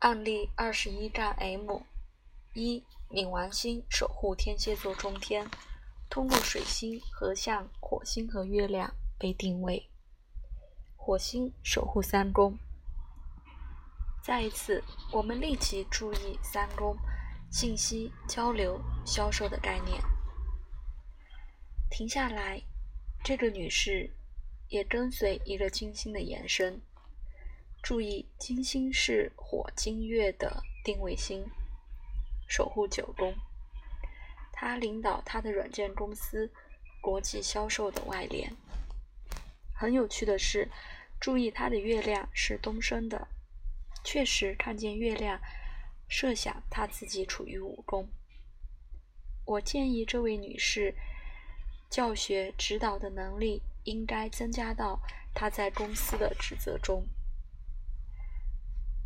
[0.00, 1.80] 案例二十一站 M
[2.52, 5.48] 一冥王星守护天蝎座中天，
[6.10, 9.88] 通过水星和向火星和月亮被定位。
[10.96, 12.58] 火星守护三宫。
[14.22, 16.94] 再一次，我们立即注意三宫
[17.50, 19.98] 信息交流、销售的概念。
[21.90, 22.62] 停下来，
[23.24, 24.10] 这个女士
[24.68, 26.82] 也跟随一个金星的延伸。
[27.86, 31.48] 注意，金星是火金月的定位星，
[32.48, 33.32] 守护九宫。
[34.52, 36.50] 他领导他的软件公司
[37.00, 38.52] 国际销售的外联。
[39.72, 40.68] 很有趣的是，
[41.20, 43.28] 注意他的月亮是东升的，
[44.02, 45.40] 确实看见月亮。
[46.08, 48.08] 设想他自己处于五宫。
[49.44, 50.92] 我建议这位女士
[51.88, 55.00] 教学指导的能力应该增加到
[55.32, 57.06] 她在公司的职责中。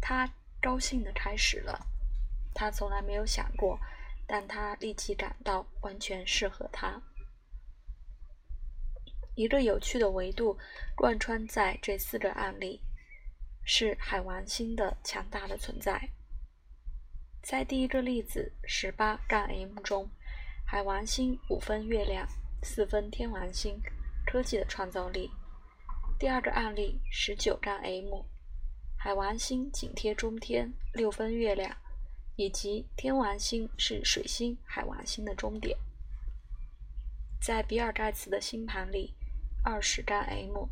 [0.01, 0.29] 他
[0.61, 1.87] 高兴的开始了，
[2.55, 3.79] 他从来没有想过，
[4.27, 7.01] 但他立即感到完全适合他。
[9.35, 10.59] 一个有趣的维度
[10.97, 12.83] 贯穿在这四个案例，
[13.65, 16.11] 是海王星的强大的存在。
[17.43, 20.11] 在第一个例子十八杠 M 中，
[20.67, 22.29] 海王星五分月亮，
[22.63, 23.81] 四分天王星，
[24.27, 25.31] 科技的创造力。
[26.19, 28.25] 第二个案例十九杠 M。
[29.03, 31.75] 海王星紧贴中天，六分月亮，
[32.37, 35.75] 以及天王星是水星海王星的终点。
[37.41, 39.15] 在比尔盖茨的星盘里，
[39.65, 40.69] 二十杠 M，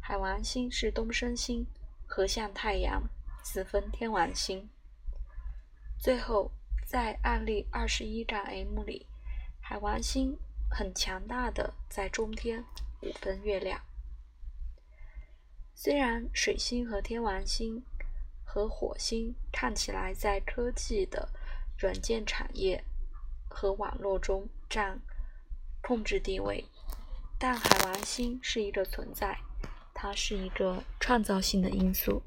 [0.00, 1.66] 海王星是东升星，
[2.06, 3.02] 合向太阳，
[3.42, 4.68] 四分天王星。
[5.98, 6.52] 最后，
[6.86, 9.08] 在案例二十一杠 M 里，
[9.60, 10.38] 海王星
[10.70, 12.64] 很强大的在中天，
[13.02, 13.80] 五分月亮。
[15.74, 17.82] 虽然水星和天王星
[18.44, 21.28] 和火星看起来在科技的
[21.78, 22.82] 软件产业
[23.48, 25.00] 和网络中占
[25.82, 26.64] 控制地位，
[27.38, 29.36] 但海王星是一个存在，
[29.92, 32.22] 它是一个创造性的因素。